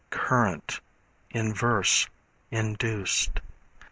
Current, 0.09 0.81
Inverse 1.29 2.07
Induced. 2.49 3.39